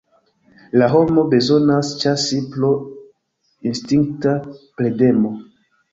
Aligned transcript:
La 0.81 0.85
homo 0.93 1.25
bezonas 1.33 1.91
ĉasi 2.05 2.39
pro 2.55 2.71
instinkta 3.73 4.37
predemo. 4.81 5.37